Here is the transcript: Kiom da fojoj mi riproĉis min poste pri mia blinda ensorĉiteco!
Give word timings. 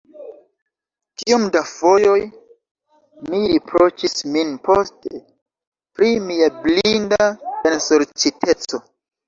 Kiom 1.23 1.43
da 1.55 1.61
fojoj 1.71 2.23
mi 3.27 3.43
riproĉis 3.53 4.25
min 4.37 4.57
poste 4.71 5.23
pri 6.01 6.11
mia 6.33 6.51
blinda 6.67 7.31
ensorĉiteco! 7.77 8.85